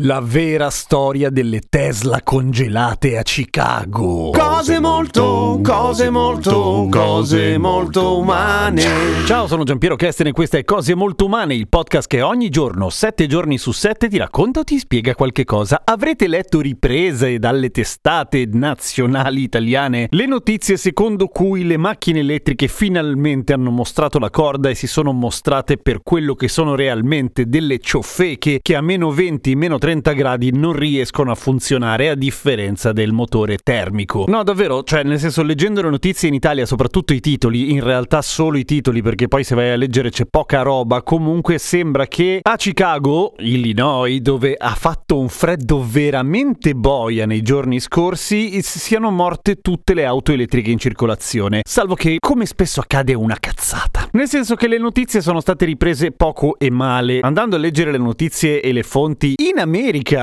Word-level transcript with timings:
La 0.00 0.20
vera 0.22 0.70
storia 0.70 1.28
delle 1.28 1.60
Tesla 1.68 2.22
congelate 2.22 3.18
a 3.18 3.22
Chicago. 3.22 4.30
Cose 4.30 4.80
molto, 4.80 5.60
cose 5.62 6.08
molto, 6.08 6.86
cose 6.90 7.58
molto 7.58 8.16
umane. 8.16 8.84
Ciao, 9.26 9.46
sono 9.46 9.64
Giampiero 9.64 9.94
Kesten 9.94 10.28
e 10.28 10.32
questa 10.32 10.56
è 10.56 10.64
Cose 10.64 10.94
Molto 10.94 11.26
Umane, 11.26 11.54
il 11.54 11.68
podcast 11.68 12.08
che 12.08 12.22
ogni 12.22 12.48
giorno, 12.48 12.88
sette 12.88 13.26
giorni 13.26 13.58
su 13.58 13.70
sette, 13.72 14.08
ti 14.08 14.16
racconta 14.16 14.60
o 14.60 14.64
ti 14.64 14.78
spiega 14.78 15.14
qualche 15.14 15.44
cosa. 15.44 15.82
Avrete 15.84 16.26
letto 16.26 16.62
riprese 16.62 17.38
dalle 17.38 17.68
testate 17.68 18.48
nazionali 18.50 19.42
italiane 19.42 20.06
le 20.08 20.24
notizie 20.24 20.78
secondo 20.78 21.28
cui 21.28 21.64
le 21.64 21.76
macchine 21.76 22.20
elettriche 22.20 22.66
finalmente 22.66 23.52
hanno 23.52 23.70
mostrato 23.70 24.18
la 24.18 24.30
corda 24.30 24.70
e 24.70 24.74
si 24.74 24.86
sono 24.86 25.12
mostrate 25.12 25.76
per 25.76 26.00
quello 26.02 26.34
che 26.34 26.48
sono 26.48 26.74
realmente 26.74 27.44
delle 27.44 27.78
ciofeche 27.78 28.60
che 28.62 28.74
a 28.74 28.80
meno 28.80 29.10
20, 29.10 29.54
meno 29.54 29.80
30 29.82 30.12
gradi 30.12 30.52
non 30.56 30.74
riescono 30.74 31.32
a 31.32 31.34
funzionare 31.34 32.08
a 32.08 32.14
differenza 32.14 32.92
del 32.92 33.10
motore 33.10 33.56
termico. 33.60 34.26
No, 34.28 34.44
davvero, 34.44 34.84
cioè 34.84 35.02
nel 35.02 35.18
senso 35.18 35.42
leggendo 35.42 35.82
le 35.82 35.90
notizie 35.90 36.28
in 36.28 36.34
Italia, 36.34 36.64
soprattutto 36.66 37.12
i 37.12 37.18
titoli, 37.18 37.72
in 37.72 37.82
realtà 37.82 38.22
solo 38.22 38.58
i 38.58 38.64
titoli 38.64 39.02
perché 39.02 39.26
poi 39.26 39.42
se 39.42 39.56
vai 39.56 39.70
a 39.70 39.76
leggere 39.76 40.10
c'è 40.10 40.26
poca 40.26 40.62
roba, 40.62 41.02
comunque 41.02 41.58
sembra 41.58 42.06
che 42.06 42.38
a 42.42 42.54
Chicago, 42.54 43.34
Illinois, 43.38 44.20
dove 44.20 44.54
ha 44.56 44.72
fatto 44.76 45.18
un 45.18 45.28
freddo 45.28 45.84
veramente 45.84 46.76
boia 46.76 47.26
nei 47.26 47.42
giorni 47.42 47.80
scorsi, 47.80 48.62
siano 48.62 49.10
morte 49.10 49.56
tutte 49.56 49.94
le 49.94 50.04
auto 50.04 50.30
elettriche 50.30 50.70
in 50.70 50.78
circolazione, 50.78 51.62
salvo 51.68 51.96
che 51.96 52.18
come 52.20 52.46
spesso 52.46 52.78
accade 52.78 53.14
una 53.14 53.36
cazzata. 53.40 54.10
Nel 54.12 54.28
senso 54.28 54.54
che 54.54 54.68
le 54.68 54.78
notizie 54.78 55.20
sono 55.20 55.40
state 55.40 55.64
riprese 55.64 56.12
poco 56.12 56.56
e 56.60 56.70
male. 56.70 57.18
Andando 57.18 57.56
a 57.56 57.58
leggere 57.58 57.90
le 57.90 57.98
notizie 57.98 58.60
e 58.60 58.70
le 58.70 58.84
fonti 58.84 59.34
in 59.38 59.58
America 59.58 59.70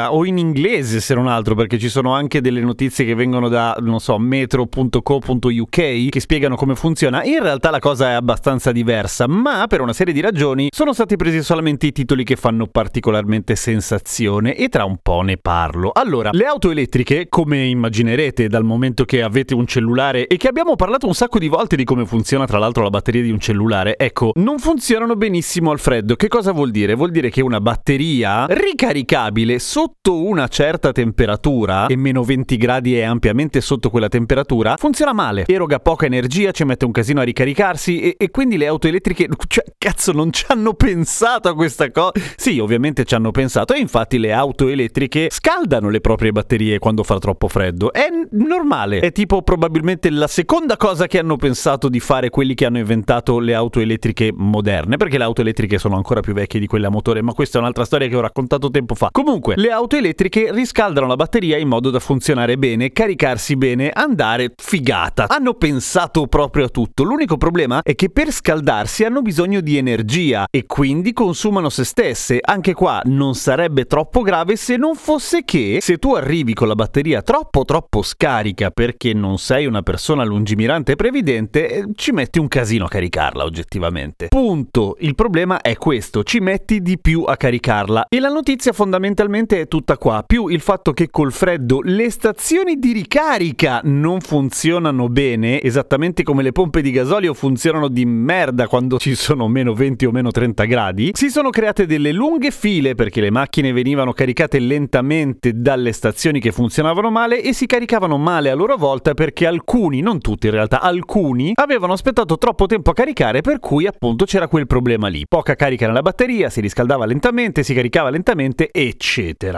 o 0.10 0.26
in 0.26 0.38
inglese 0.38 1.00
se 1.00 1.14
non 1.14 1.28
altro, 1.28 1.56
perché 1.56 1.80
ci 1.80 1.90
sono 1.90 2.14
anche 2.14 2.42
delle 2.42 2.62
notizie 2.62 3.06
che 3.06 3.16
vengono 3.16 3.50
da, 3.50 3.76
non 3.80 4.00
so, 4.00 4.18
metro.co.uk 4.18 5.70
che 6.10 6.20
spiegano 6.20 6.56
come 6.56 6.76
funziona. 6.76 7.24
In 7.24 7.42
realtà 7.42 7.70
la 7.70 7.80
cosa 7.80 8.10
è 8.10 8.14
abbastanza 8.14 8.72
diversa, 8.72 9.28
ma 9.28 9.66
per 9.68 9.82
una 9.82 9.94
serie 9.94 10.14
di 10.14 10.22
ragioni 10.22 10.68
sono 10.72 10.94
stati 10.94 11.16
presi 11.16 11.42
solamente 11.42 11.88
i 11.88 11.92
titoli 11.92 12.24
che 12.24 12.36
fanno 12.36 12.68
particolarmente 12.68 13.56
sensazione 13.56 14.56
e 14.56 14.70
tra 14.70 14.86
un 14.86 14.98
po' 15.02 15.22
ne 15.22 15.38
parlo. 15.38 15.92
Allora, 15.94 16.30
le 16.32 16.46
auto 16.46 16.70
elettriche, 16.70 17.28
come 17.28 17.66
immaginerete 17.66 18.48
dal 18.48 18.64
momento 18.64 19.06
che 19.06 19.24
avete 19.24 19.56
un 19.56 19.66
cellulare 19.66 20.28
e 20.28 20.38
che 20.38 20.48
abbiamo 20.48 20.76
parlato 20.76 21.08
un 21.08 21.16
sacco 21.16 21.40
di 21.40 21.48
volte 21.48 21.76
di 21.76 21.84
come 21.84 22.06
funziona 22.06 22.46
tra 22.46 22.60
l'altro 22.60 22.84
la 22.84 22.90
batteria 22.90 23.24
di 23.24 23.32
un 23.32 23.40
cellulare, 23.40 23.98
ecco, 23.98 24.32
non 24.36 24.60
funzionano 24.60 25.16
benissimo 25.16 25.72
al 25.72 25.80
freddo. 25.80 26.16
Che 26.16 26.28
cosa 26.28 26.52
vuol 26.52 26.72
dire? 26.72 26.94
Vuol 26.94 27.12
dire 27.12 27.30
che 27.30 27.42
una 27.42 27.60
batteria 27.60 28.46
ricaricabile 28.48 29.39
sotto 29.60 30.24
una 30.24 30.48
certa 30.48 30.92
temperatura, 30.92 31.88
e 31.88 31.96
meno 31.96 32.24
20 32.24 32.58
gradi 32.58 32.96
è 32.98 33.04
ampiamente 33.04 33.62
sotto 33.62 33.90
quella 33.90 34.08
temperatura, 34.08 34.76
funziona 34.78 35.14
male. 35.14 35.46
Eroga 35.48 35.80
poca 35.80 36.06
energia, 36.06 36.52
ci 36.52 36.64
mette 36.64 36.86
un 36.86 36.92
casino 36.92 37.22
a 37.22 37.24
ricaricarsi 37.24 38.02
e, 38.02 38.16
e 38.18 38.30
quindi 38.30 38.58
le 38.58 38.68
auto 38.68 38.88
elettriche, 38.88 39.28
cioè, 39.48 39.64
cazzo, 39.78 40.12
non 40.12 40.32
ci 40.32 40.46
hanno 40.50 40.74
pensato 40.74 41.50
a 41.50 41.56
questa 41.56 41.90
cosa. 41.92 42.12
Sì, 42.36 42.60
ovviamente 42.60 43.06
ci 43.06 43.16
hanno 43.16 43.32
pensato 43.32 43.74
e 43.74 43.80
infatti 43.80 44.18
le 44.18 44.34
auto 44.34 44.68
elettriche 44.68 45.30
scaldano 45.32 45.90
le 45.90 46.02
proprie 46.02 46.32
batterie 46.32 46.80
quando 46.80 47.04
fa 47.04 47.18
troppo 47.18 47.48
freddo. 47.48 47.94
È 47.94 48.08
normale. 48.32 49.00
È 49.00 49.12
tipo 49.12 49.42
probabilmente 49.42 50.10
la 50.10 50.28
seconda 50.28 50.78
cosa 50.78 51.08
che 51.08 51.20
hanno 51.20 51.38
pensato 51.38 51.90
di 51.90 52.00
fare 52.00 52.30
quelli 52.30 52.54
che 52.54 52.66
hanno 52.66 52.80
inventato 52.80 53.40
le 53.40 53.54
auto 53.54 53.80
elettriche 53.80 54.32
moderne, 54.36 54.98
perché 54.98 55.18
le 55.18 55.24
auto 55.24 55.42
elettriche 55.42 55.78
sono 55.78 55.96
ancora 55.96 56.20
più 56.20 56.34
vecchie 56.34 56.60
di 56.60 56.68
quelle 56.68 56.88
a 56.88 56.90
motore, 56.90 57.22
ma 57.22 57.34
questa 57.34 57.58
è 57.58 57.62
un'altra 57.62 57.86
storia 57.86 58.08
che 58.08 58.16
ho 58.16 58.22
raccontato 58.22 58.70
tempo 58.70 58.96
fa. 58.96 59.10
Comunque, 59.12 59.29
le 59.56 59.72
auto 59.72 59.96
elettriche 59.96 60.52
riscaldano 60.52 61.06
la 61.06 61.16
batteria 61.16 61.58
in 61.58 61.68
modo 61.68 61.92
da 61.92 62.00
funzionare 62.00 62.58
bene, 62.58 62.92
caricarsi 62.92 63.56
bene, 63.56 63.92
andare 63.92 64.54
figata. 64.56 65.28
Hanno 65.28 65.54
pensato 65.54 66.26
proprio 66.26 66.66
a 66.66 66.70
tutto. 66.70 67.04
L'unico 67.04 67.38
problema 67.38 67.82
è 67.84 67.94
che 67.94 68.10
per 68.10 68.32
scaldarsi 68.32 69.04
hanno 69.04 69.22
bisogno 69.22 69.62
di 69.62 69.78
energia 69.78 70.48
e 70.50 70.66
quindi 70.66 71.14
consumano 71.14 71.70
se 71.70 71.84
stesse. 71.84 72.40
Anche 72.42 72.74
qua 72.74 73.02
non 73.06 73.36
sarebbe 73.36 73.86
troppo 73.86 74.22
grave 74.22 74.56
se 74.56 74.78
non 74.78 74.96
fosse 74.96 75.44
che 75.44 75.78
se 75.82 75.98
tu 75.98 76.16
arrivi 76.16 76.54
con 76.54 76.68
la 76.68 76.76
batteria 76.76 77.22
troppo 77.22 77.66
troppo 77.66 78.02
scarica 78.02 78.72
perché 78.72 79.14
non 79.14 79.38
sei 79.38 79.66
una 79.68 79.84
persona 79.84 80.24
lungimirante 80.24 80.94
e 80.94 80.96
previdente, 80.96 81.70
eh, 81.70 81.86
ci 81.94 82.12
metti 82.12 82.40
un 82.40 82.48
casino 82.48 82.86
a 82.86 82.88
caricarla 82.88 83.44
oggettivamente. 83.44 84.28
Punto. 84.30 84.96
Il 85.00 85.14
problema 85.14 85.62
è 85.62 85.76
questo, 85.76 86.24
ci 86.24 86.40
metti 86.40 86.82
di 86.82 86.98
più 86.98 87.24
a 87.28 87.38
caricarla. 87.38 88.08
E 88.10 88.20
la 88.20 88.30
notizia 88.30 88.74
fondamentalmente 89.20 89.60
è 89.60 89.68
tutta 89.68 89.98
qua, 89.98 90.24
più 90.26 90.48
il 90.48 90.62
fatto 90.62 90.94
che 90.94 91.10
col 91.10 91.34
freddo 91.34 91.82
le 91.84 92.10
stazioni 92.10 92.76
di 92.80 92.94
ricarica 92.94 93.82
non 93.84 94.22
funzionano 94.22 95.10
bene, 95.10 95.62
esattamente 95.62 96.24
come 96.24 96.42
le 96.42 96.54
pompe 96.54 96.82
di 96.82 96.92
gasolio 96.92 97.34
funzionano 97.34 97.90
di 97.90 98.06
merda 98.06 98.68
quando 98.68 98.98
ci 98.98 99.16
sono 99.16 99.50
meno 99.50 99.74
20 99.74 100.06
o 100.06 100.12
meno 100.12 100.32
30 100.32 100.64
gradi, 100.66 101.12
si 101.14 101.30
sono 101.30 101.50
create 101.50 101.86
delle 101.86 102.14
lunghe 102.14 102.52
file 102.52 102.96
perché 102.96 103.20
le 103.20 103.30
macchine 103.30 103.74
venivano 103.74 104.14
caricate 104.14 104.58
lentamente 104.60 105.52
dalle 105.54 105.92
stazioni 105.92 106.40
che 106.40 106.54
funzionavano 106.54 107.10
male 107.12 107.42
e 107.42 107.52
si 107.52 107.66
caricavano 107.66 108.18
male 108.18 108.50
a 108.50 108.56
loro 108.56 108.78
volta 108.78 109.14
perché 109.14 109.46
alcuni, 109.46 110.00
non 110.00 110.20
tutti 110.20 110.48
in 110.48 110.54
realtà, 110.54 110.80
alcuni 110.80 111.52
avevano 111.56 111.92
aspettato 111.92 112.38
troppo 112.38 112.68
tempo 112.68 112.92
a 112.92 112.94
caricare 112.94 113.42
per 113.42 113.60
cui 113.60 113.86
appunto 113.86 114.24
c'era 114.24 114.48
quel 114.48 114.66
problema 114.66 115.10
lì. 115.10 115.26
Poca 115.28 115.56
carica 115.56 115.88
nella 115.88 116.02
batteria, 116.02 116.50
si 116.50 116.62
riscaldava 116.62 117.06
lentamente, 117.06 117.64
si 117.64 117.74
caricava 117.74 118.10
lentamente, 118.10 118.70
eccetera. 118.72 119.09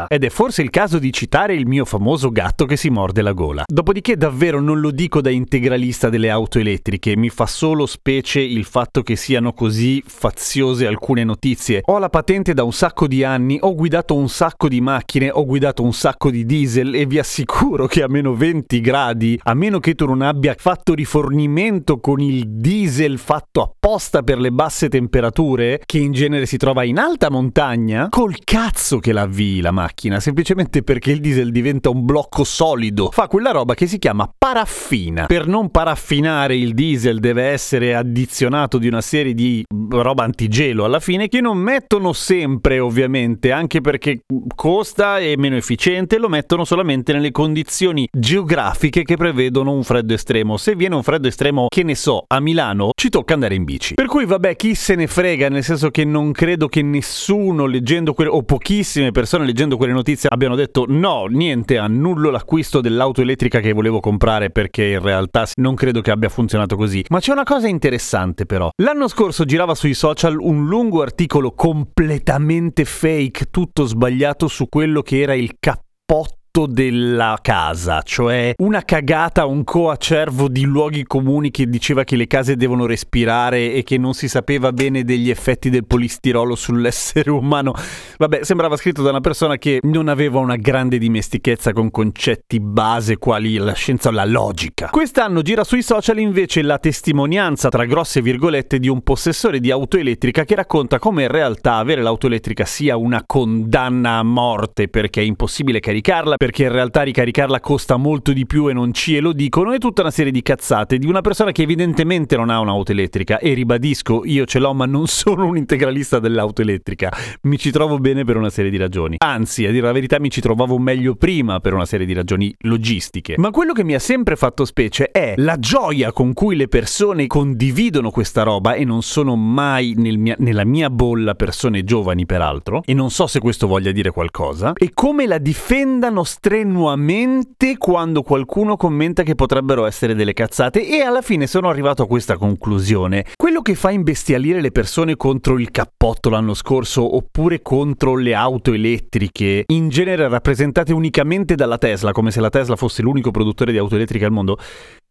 Ed 0.08 0.24
è 0.24 0.30
forse 0.30 0.62
il 0.62 0.70
caso 0.70 0.98
di 0.98 1.12
citare 1.12 1.54
il 1.54 1.68
mio 1.68 1.84
famoso 1.84 2.30
gatto 2.30 2.66
che 2.66 2.78
si 2.78 2.90
morde 2.90 3.22
la 3.22 3.34
gola. 3.34 3.64
Dopodiché 3.68 4.16
davvero 4.16 4.62
non 4.62 4.80
lo 4.80 4.92
dico 4.92 5.20
da 5.20 5.30
integralista 5.30 6.10
delle 6.10 6.30
auto 6.30 6.58
elettriche, 6.58 7.18
mi 7.18 7.30
fa 7.30 7.46
solo 7.46 7.86
specie 7.86 8.40
il 8.40 8.64
fatto 8.64 9.02
che 9.02 9.18
siano 9.18 9.52
così 9.52 10.02
faziose 10.06 10.88
alcune 10.88 11.26
notizie. 11.26 11.82
Ho 11.86 12.00
la 12.00 12.10
patente 12.10 12.54
da 12.54 12.64
un 12.64 12.72
sacco 12.72 13.08
di 13.08 13.26
anni, 13.26 13.58
ho 13.60 13.76
guidato 13.76 14.16
un 14.16 14.30
sacco 14.30 14.70
di 14.70 14.80
macchine, 14.80 15.30
ho 15.30 15.46
guidato 15.46 15.84
un 15.84 15.94
sacco 15.94 16.32
di 16.32 16.46
diesel 16.46 16.96
e 16.96 17.06
vi 17.06 17.20
assicuro 17.20 17.88
che 17.88 18.04
a 18.04 18.08
meno 18.08 18.34
20 18.34 18.80
gradi, 18.80 19.38
a 19.44 19.54
meno 19.54 19.80
che 19.80 19.96
tu 19.96 20.06
non 20.06 20.22
abbia 20.22 20.56
fatto 20.58 20.94
rifornimento 20.94 22.00
con 22.00 22.22
il 22.22 22.48
diesel 22.48 23.18
fatto 23.18 23.62
apposta 23.62 24.22
per 24.22 24.40
le 24.40 24.52
basse 24.52 24.88
temperature, 24.88 25.82
che 25.86 25.98
in 25.98 26.12
genere 26.14 26.46
si 26.46 26.58
trova 26.58 26.84
in 26.84 26.98
alta 26.98 27.30
montagna, 27.30 28.08
col 28.10 28.38
cazzo 28.44 29.00
che 29.00 29.12
la 29.12 29.28
avvii 29.42 29.62
la 29.62 29.72
macchina, 29.72 30.20
semplicemente 30.20 30.84
perché 30.84 31.12
il 31.12 31.20
diesel 31.20 31.52
diventa 31.52 31.90
un 31.90 32.06
blocco 32.06 32.44
solido. 32.44 33.10
Fa 33.12 33.28
quella 33.28 33.52
roba 33.52 33.74
che 33.74 33.88
si 33.88 33.98
chiama 33.98 34.32
paraffina. 34.38 35.26
Per 35.26 35.48
non 35.48 35.72
paraffinare 35.72 36.56
il 36.56 36.74
diesel 36.74 37.20
deve 37.20 37.46
essere 37.46 37.96
addizionato 37.96 38.78
di 38.78 38.88
una 38.88 39.02
serie 39.02 39.34
di 39.34 39.64
roba 39.90 40.24
antigelo 40.24 40.86
alla 40.86 41.00
fine 41.00 41.28
che 41.28 41.42
non 41.42 41.58
mettono 41.58 42.14
sempre 42.14 42.80
ovviamente, 42.80 43.52
anche 43.52 43.82
perché 43.82 44.22
costa 44.56 45.18
e 45.18 45.36
meno 45.38 45.56
efficiente, 45.56 46.18
lo 46.18 46.30
mettono 46.30 46.64
solamente 46.64 47.14
nelle 47.14 47.32
condizioni 47.32 48.08
geografiche 48.12 49.04
che 49.04 49.18
prevedono 49.18 49.74
un 49.74 49.84
freddo 49.84 50.14
estremo. 50.14 50.58
Se 50.58 50.76
viene 50.76 50.96
un 50.96 51.04
freddo 51.04 51.28
estremo, 51.28 51.68
che 51.68 51.84
ne 51.84 51.96
so, 51.96 52.24
a 52.28 52.40
Milano, 52.40 52.92
ci 52.96 53.10
tocca 53.10 53.34
andare 53.34 53.56
in 53.56 53.64
bici. 53.64 53.96
Per 53.96 54.06
cui 54.06 54.26
vabbè, 54.26 54.56
chi 54.56 54.76
se 54.76 54.96
ne 54.96 55.08
frega, 55.08 55.50
nel 55.50 55.64
senso 55.64 55.90
che 55.90 56.06
non 56.06 56.32
credo 56.32 56.68
che 56.68 56.82
nessuno 56.82 57.66
leggendo 57.66 58.14
quelle 58.14 58.30
o 58.30 58.44
pochissime 58.44 59.12
persone 59.12 59.31
leggendo 59.40 59.78
quelle 59.78 59.94
notizie 59.94 60.30
abbiano 60.32 60.56
detto 60.56 60.86
no, 60.88 61.26
niente, 61.26 61.78
annullo 61.78 62.30
l'acquisto 62.30 62.82
dell'auto 62.82 63.22
elettrica 63.22 63.60
che 63.60 63.74
volevo 63.74 64.00
comprare 64.00 64.50
perché 64.50 64.86
in 64.86 65.02
realtà 65.02 65.48
non 65.56 65.76
credo 65.76 66.02
che 66.02 66.12
abbia 66.12 66.30
funzionato 66.30 66.76
così. 66.76 67.06
Ma 67.10 67.20
c'è 67.20 67.32
una 67.32 67.44
cosa 67.44 67.68
interessante 67.68 68.46
però. 68.46 68.70
L'anno 68.82 69.08
scorso 69.08 69.46
girava 69.46 69.76
sui 69.76 69.94
social 69.94 70.38
un 70.40 70.68
lungo 70.68 71.02
articolo 71.02 71.52
completamente 71.54 72.86
fake, 72.86 73.46
tutto 73.50 73.86
sbagliato 73.86 74.48
su 74.48 74.68
quello 74.70 75.02
che 75.02 75.22
era 75.22 75.34
il 75.34 75.56
cappotto 75.60 76.40
della 76.52 77.40
casa, 77.42 78.02
cioè 78.02 78.54
una 78.58 78.84
cagata, 78.84 79.46
un 79.46 79.64
coacervo 79.64 80.50
di 80.50 80.64
luoghi 80.66 81.06
comuni 81.06 81.50
che 81.50 81.70
diceva 81.70 82.04
che 82.04 82.18
le 82.18 82.28
case 82.28 82.58
devono 82.58 82.86
respirare 82.86 83.74
e 83.74 83.84
che 83.84 83.98
non 83.98 84.14
si 84.14 84.28
sapeva 84.28 84.74
bene 84.74 85.06
degli 85.06 85.30
effetti 85.30 85.70
del 85.70 85.86
polistirolo 85.86 86.56
sull'essere 86.56 87.32
umano. 87.32 87.74
Vabbè, 88.18 88.44
sembrava 88.44 88.76
scritto 88.76 89.02
da 89.02 89.12
una 89.12 89.22
persona 89.22 89.58
che 89.58 89.80
non 89.84 90.10
aveva 90.10 90.40
una 90.40 90.58
grande 90.58 90.98
dimestichezza 90.98 91.72
con 91.72 91.90
concetti 91.90 92.60
base 92.60 93.18
quali 93.18 93.56
la 93.56 93.74
scienza 93.74 94.10
o 94.10 94.12
la 94.12 94.26
logica. 94.26 94.90
Quest'anno 94.92 95.42
gira 95.42 95.64
sui 95.64 95.82
social 95.82 96.20
invece 96.20 96.62
la 96.62 96.80
testimonianza 96.80 97.70
tra 97.70 97.86
grosse 97.86 98.22
virgolette 98.22 98.78
di 98.78 98.90
un 98.90 99.02
possessore 99.04 99.62
di 99.62 99.72
auto 99.72 99.98
elettrica 99.98 100.44
che 100.44 100.56
racconta 100.56 101.00
come 101.00 101.24
in 101.24 101.30
realtà 101.30 101.76
avere 101.76 102.02
l'auto 102.02 102.28
elettrica 102.28 102.66
sia 102.66 102.98
una 102.98 103.24
condanna 103.26 104.18
a 104.18 104.24
morte 104.24 104.90
perché 104.90 105.22
è 105.22 105.24
impossibile 105.24 105.80
caricarla 105.80 106.40
perché 106.42 106.64
in 106.64 106.72
realtà 106.72 107.04
ricaricarla 107.04 107.60
costa 107.60 107.98
molto 107.98 108.34
di 108.34 108.48
più 108.48 108.68
e 108.68 108.74
non 108.74 108.96
ci 108.96 109.16
e 109.16 109.20
lo 109.20 109.32
dicono, 109.32 109.74
e 109.74 109.78
tutta 109.78 110.02
una 110.02 110.10
serie 110.10 110.32
di 110.32 110.42
cazzate 110.42 110.98
di 110.98 111.06
una 111.06 111.22
persona 111.22 111.52
che 111.52 111.62
evidentemente 111.62 112.36
non 112.36 112.50
ha 112.50 112.60
un'auto 112.60 112.94
elettrica 112.94 113.38
e 113.38 113.54
ribadisco, 113.54 114.24
io 114.26 114.46
ce 114.46 114.58
l'ho 114.58 114.74
ma 114.74 114.88
non 114.88 115.06
sono 115.06 115.46
un 115.46 115.56
integralista 115.56 116.18
dell'auto 116.18 116.64
elettrica, 116.64 117.16
mi 117.42 117.60
ci 117.60 117.70
trovo 117.70 118.00
bene 118.00 118.24
per 118.24 118.38
una 118.38 118.50
serie 118.50 118.72
di 118.72 118.78
ragioni. 118.78 119.18
Anzi, 119.20 119.68
a 119.68 119.72
dire 119.72 119.86
la 119.86 119.92
verità 119.92 120.20
mi 120.20 120.32
ci 120.32 120.42
trovavo 120.42 120.80
meglio 120.80 121.14
prima 121.14 121.60
per 121.60 121.76
una 121.76 121.86
serie 121.86 122.08
di 122.08 122.14
ragioni 122.14 122.52
logistiche. 122.62 123.36
Ma 123.38 123.52
quello 123.52 123.74
che 123.74 123.84
mi 123.84 123.94
ha 123.94 124.00
sempre 124.00 124.36
fatto 124.36 124.66
specie 124.66 125.12
è 125.12 125.36
la 125.38 125.60
gioia 125.60 126.12
con 126.12 126.34
cui 126.34 126.56
le 126.56 126.68
persone 126.68 127.28
condividono 127.28 128.10
questa 128.10 128.42
roba 128.42 128.74
e 128.74 128.84
non 128.84 129.04
sono 129.04 129.36
mai 129.36 129.94
nel 129.96 130.18
mia, 130.18 130.36
nella 130.40 130.66
mia 130.66 130.90
bolla 130.90 131.36
persone 131.36 131.84
giovani 131.84 132.26
peraltro, 132.26 132.82
e 132.84 132.96
non 132.96 133.12
so 133.12 133.28
se 133.28 133.40
questo 133.40 133.68
voglia 133.68 133.92
dire 133.92 134.10
qualcosa, 134.10 134.74
e 134.74 134.90
come 134.92 135.28
la 135.28 135.38
difendano 135.38 136.30
strenuamente 136.32 137.78
quando 137.78 138.22
qualcuno 138.22 138.78
commenta 138.78 139.22
che 139.22 139.36
potrebbero 139.36 139.86
essere 139.86 140.16
delle 140.16 140.32
cazzate 140.32 140.88
e 140.88 141.02
alla 141.02 141.22
fine 141.22 141.46
sono 141.46 141.68
arrivato 141.68 142.04
a 142.04 142.08
questa 142.08 142.38
conclusione. 142.38 143.26
Quello 143.36 143.62
che 143.62 143.76
fa 143.76 143.92
imbestialire 143.92 144.62
le 144.62 144.72
persone 144.72 145.18
contro 145.18 145.60
il 145.60 145.72
cappotto 145.72 146.30
l'anno 146.30 146.54
scorso 146.54 147.18
oppure 147.18 147.62
contro 147.62 148.16
le 148.16 148.34
auto 148.34 148.72
elettriche, 148.72 149.66
in 149.68 149.90
genere 149.90 150.30
rappresentate 150.30 150.94
unicamente 150.94 151.56
dalla 151.56 151.78
Tesla, 151.78 152.14
come 152.14 152.32
se 152.32 152.40
la 152.40 152.50
Tesla 152.50 152.78
fosse 152.78 153.02
l'unico 153.02 153.32
produttore 153.32 153.74
di 153.74 153.78
auto 153.78 153.96
elettriche 153.96 154.24
al 154.24 154.32
mondo, 154.32 154.58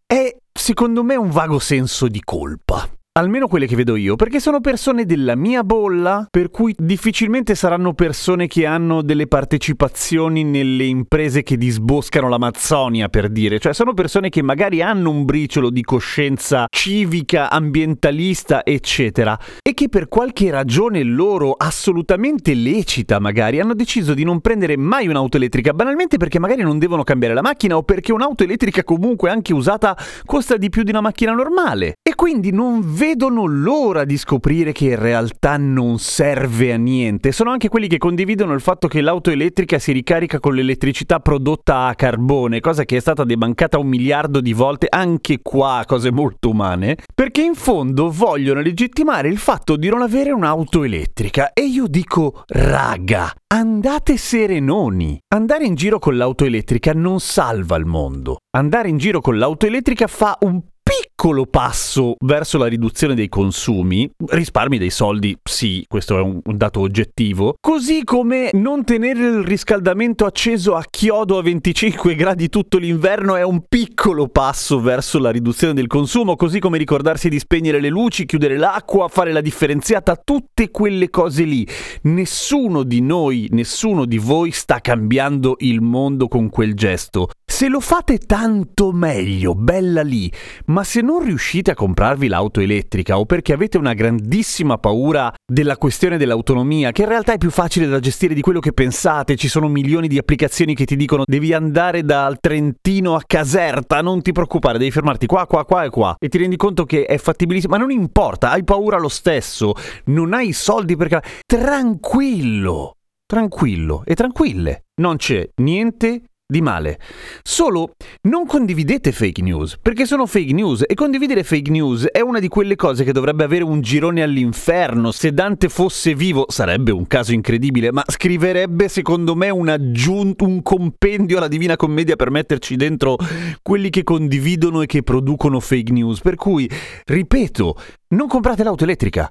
è 0.06 0.34
secondo 0.50 1.05
me 1.05 1.17
un 1.17 1.31
vago 1.31 1.58
senso 1.58 2.08
di 2.08 2.22
colpa. 2.25 2.88
Almeno 3.19 3.49
quelle 3.49 3.67
che 3.67 3.75
vedo 3.75 3.97
io, 3.97 4.15
perché 4.15 4.39
sono 4.39 4.61
persone 4.61 5.05
della 5.05 5.35
mia 5.35 5.65
bolla, 5.65 6.29
per 6.31 6.49
cui 6.49 6.73
difficilmente 6.79 7.57
saranno 7.57 7.93
persone 7.93 8.47
che 8.47 8.67
hanno 8.67 9.03
delle 9.03 9.27
partecipazioni 9.27 10.45
nelle 10.45 10.85
imprese 10.85 11.43
che 11.43 11.57
disboscano 11.57 12.29
l'Amazzonia, 12.29 13.09
per 13.09 13.29
dire. 13.29 13.59
Cioè 13.59 13.75
sono 13.75 13.95
persone 13.95 14.29
che 14.29 14.43
magari 14.43 14.81
hanno 14.81 15.11
un 15.11 15.25
briciolo 15.25 15.71
di 15.71 15.83
coscienza 15.83 16.67
civica, 16.71 17.51
ambientalista, 17.51 18.65
eccetera, 18.65 19.37
e 19.61 19.75
che 19.75 19.89
per 19.89 20.06
qualche 20.06 20.49
ragione 20.53 21.03
loro 21.03 21.55
assolutamente 21.55 22.55
lecita, 22.55 23.19
magari, 23.19 23.59
hanno 23.59 23.75
deciso 23.75 24.15
di 24.15 24.23
non 24.23 24.41
prendere 24.41 24.77
mai 24.77 25.09
un'auto 25.09 25.37
elettrica, 25.37 25.73
banalmente 25.73 26.17
perché 26.17 26.39
magari 26.39 26.63
non 26.63 26.79
devono 26.79 27.03
cambiare 27.03 27.35
la 27.35 27.43
macchina 27.43 27.77
o 27.77 27.83
perché 27.83 28.13
un'auto 28.13 28.45
elettrica 28.45 28.85
comunque 28.85 29.31
anche 29.31 29.53
usata 29.53 29.99
costa 30.25 30.56
di 30.56 30.69
più 30.69 30.85
di 30.85 30.91
una 30.91 31.01
macchina 31.01 31.33
normale. 31.33 31.95
E 32.09 32.15
quindi 32.15 32.53
non 32.53 32.99
vedono 33.00 33.47
l'ora 33.47 34.05
di 34.05 34.19
scoprire 34.19 34.73
che 34.73 34.88
in 34.88 34.99
realtà 34.99 35.56
non 35.56 35.99
serve 35.99 36.70
a 36.75 36.76
niente. 36.76 37.32
Sono 37.32 37.50
anche 37.50 37.70
quelli 37.70 37.87
che 37.87 37.97
condividono 37.97 38.52
il 38.52 38.61
fatto 38.61 38.88
che 38.88 39.00
l'auto 39.00 39.31
elettrica 39.31 39.79
si 39.79 39.93
ricarica 39.93 40.38
con 40.38 40.52
l'elettricità 40.55 41.19
prodotta 41.19 41.87
a 41.87 41.94
carbone, 41.94 42.61
cosa 42.61 42.85
che 42.85 42.99
è 42.99 43.00
stata 43.00 43.25
debancata 43.25 43.79
un 43.79 43.87
miliardo 43.87 44.43
di 44.43 44.52
volte, 44.52 44.87
anche 44.91 45.38
qua 45.41 45.85
cose 45.87 46.12
molto 46.12 46.50
umane, 46.50 46.99
perché 47.14 47.41
in 47.41 47.55
fondo 47.55 48.11
vogliono 48.11 48.61
legittimare 48.61 49.29
il 49.29 49.38
fatto 49.38 49.76
di 49.76 49.88
non 49.88 50.03
avere 50.03 50.32
un'auto 50.32 50.85
elettrica. 50.85 51.55
E 51.55 51.62
io 51.62 51.87
dico, 51.87 52.44
raga, 52.49 53.32
andate 53.46 54.19
serenoni. 54.19 55.19
Andare 55.29 55.64
in 55.64 55.75
giro 55.75 55.99
con 55.99 56.19
l'auto 56.19 56.44
elettrica 56.44 56.93
non 56.93 57.19
salva 57.19 57.76
il 57.76 57.87
mondo. 57.87 58.41
Andare 58.55 58.91
in 58.91 58.99
giro 58.99 59.23
con 59.23 59.38
l'auto 59.38 59.64
elettrica 59.64 60.06
fa 60.06 60.37
un 60.43 60.61
piccolo 60.91 61.47
passo 61.47 62.17
verso 62.21 62.59
la 62.59 62.67
riduzione 62.67 63.15
dei 63.15 63.29
consumi, 63.29 64.11
risparmi 64.27 64.79
dei 64.79 64.91
soldi, 64.91 65.37
sì, 65.43 65.85
questo 65.87 66.19
è 66.19 66.21
un, 66.21 66.41
dato 66.45 66.81
oggettivo, 66.81 67.55
così 67.61 68.03
come 68.05 68.51
non 68.55 68.85
tenere 68.85 69.21
il 69.21 69.45
riscaldamento 69.45 70.25
acceso 70.25 70.75
a 70.75 70.85
chiodo 70.91 71.39
a 71.39 71.43
25 71.43 72.15
gradi 72.15 72.49
tutto 72.49 72.79
l'inverno 72.79 73.37
è 73.37 73.43
un 73.43 73.63
piccolo 73.69 74.29
passo 74.29 74.81
verso 74.81 75.19
la 75.19 75.31
riduzione 75.31 75.75
del 75.75 75.87
consumo, 75.87 76.37
così 76.37 76.59
come 76.59 76.79
ricordarsi 76.79 77.29
di 77.29 77.39
spegnere 77.39 77.81
le 77.81 77.89
luci, 77.89 78.27
chiudere 78.27 78.57
l'acqua, 78.57 79.09
fare 79.09 79.33
la 79.33 79.41
differenziata, 79.41 80.17
tutte 80.17 80.71
quelle 80.71 81.11
cose 81.11 81.45
lì. 81.45 81.67
Nessuno 82.03 82.83
di 82.83 83.01
noi, 83.01 83.47
nessuno 83.51 84.05
di 84.05 84.19
voi 84.19 84.51
sta 84.51 84.81
cambiando 84.81 85.57
il 85.61 85.81
mondo 85.81 86.29
con 86.29 86.49
quel 86.51 86.75
gesto. 86.75 87.31
Se 87.45 87.69
lo 87.69 87.81
fate 87.81 88.19
tanto 88.19 88.93
meglio, 88.93 89.55
bella 89.55 90.03
lì, 90.03 90.33
ma 90.67 90.80
se 90.85 91.00
non 91.00 91.23
riuscite 91.23 91.71
a 91.71 91.75
comprarvi 91.75 92.29
l'auto 92.29 92.61
elettrica 92.61 93.19
o 93.19 93.25
perché 93.25 93.53
avete 93.53 93.79
una 93.79 93.94
grandissima 93.94 94.79
paura 94.79 95.32
della 95.47 95.77
questione 95.77 96.17
dell'autonomia, 96.17 96.93
che 96.93 97.03
in 97.03 97.09
realtà 97.09 97.32
è 97.32 97.38
più 97.38 97.50
facile 97.50 97.87
da 97.87 98.00
gestire 98.00 98.35
di 98.35 98.41
quello 98.41 98.61
che 98.61 98.73
pensate, 98.73 99.37
ci 99.37 99.49
sono 99.49 99.69
milioni 99.69 100.09
di 100.09 100.19
applicazioni 100.19 100.75
che 100.75 100.85
ti 100.85 100.97
dicono 100.97 101.25
devi 101.27 101.53
andare 101.53 102.03
dal 102.03 102.38
Trentino 102.41 103.15
a 103.15 103.23
Caserta, 103.27 104.00
non 104.00 104.23
ti 104.23 104.32
preoccupare, 104.32 104.79
devi 104.79 104.91
fermarti 104.91 105.27
qua, 105.27 105.47
qua, 105.47 105.65
qua 105.65 105.85
e 105.85 105.91
qua, 105.91 106.17
e 106.19 106.29
ti 106.29 106.38
rendi 106.38 106.56
conto 106.56 106.85
che 106.85 107.05
è 107.05 107.19
fattibilissimo, 107.19 107.77
ma 107.77 107.81
non 107.81 107.91
importa, 107.91 108.50
hai 108.50 108.65
paura 108.65 108.99
lo 108.99 109.09
stesso, 109.09 109.75
non 110.06 110.32
hai 110.32 110.53
soldi 110.53 110.97
perché... 110.97 111.23
Tranquillo! 111.47 112.94
Tranquillo 113.31 114.03
e 114.05 114.15
tranquille. 114.17 114.87
Non 115.00 115.17
c'è 115.17 115.49
niente 115.62 116.23
di 116.50 116.61
male. 116.61 116.99
Solo 117.43 117.94
non 118.23 118.44
condividete 118.44 119.12
fake 119.12 119.41
news, 119.41 119.79
perché 119.81 120.05
sono 120.05 120.26
fake 120.26 120.52
news 120.52 120.85
e 120.87 120.94
condividere 120.94 121.44
fake 121.44 121.70
news 121.70 122.06
è 122.06 122.20
una 122.20 122.41
di 122.41 122.49
quelle 122.49 122.76
cose 122.76 123.05
che 123.05 123.12
dovrebbe 123.12 123.44
avere 123.44 123.64
un 123.64 123.81
girone 123.81 124.23
all'inferno. 124.23 125.12
Se 125.12 125.32
Dante 125.32 125.69
fosse 125.69 126.14
vivo 126.14 126.47
sarebbe 126.49 126.91
un 126.91 127.06
caso 127.06 127.32
incredibile, 127.32 127.93
ma 127.93 128.02
scriverebbe 128.06 128.88
secondo 128.88 129.35
me 129.35 129.49
un 129.49 129.69
aggiunto, 129.69 130.44
un 130.44 130.62
compendio 130.62 131.38
alla 131.38 131.49
Divina 131.49 131.76
Commedia 131.76 132.17
per 132.17 132.31
metterci 132.31 132.76
dentro 132.76 133.17
quelli 133.62 133.91
che 133.91 134.03
condividono 134.03 134.82
e 134.82 134.87
che 134.87 135.03
producono 135.03 135.61
fake 135.61 135.93
news. 135.93 136.20
Per 136.20 136.35
cui, 136.35 136.69
ripeto, 137.05 137.77
non 138.08 138.27
comprate 138.27 138.65
l'auto 138.65 138.84
elettrica, 138.84 139.31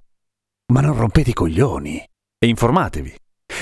ma 0.73 0.81
non 0.81 0.95
rompete 0.95 1.31
i 1.31 1.33
coglioni 1.33 2.01
e 2.37 2.47
informatevi. 2.47 3.13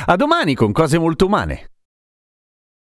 A 0.07 0.15
domani 0.15 0.53
con 0.53 0.71
cose 0.71 0.99
molto 0.99 1.25
umane. 1.25 1.71